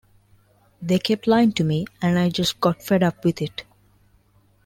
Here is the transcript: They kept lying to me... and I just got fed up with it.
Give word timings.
They 0.81 0.97
kept 0.97 1.27
lying 1.27 1.51
to 1.51 1.63
me... 1.63 1.85
and 2.01 2.17
I 2.17 2.29
just 2.29 2.59
got 2.59 2.81
fed 2.81 3.03
up 3.03 3.23
with 3.23 3.39
it. 3.39 3.65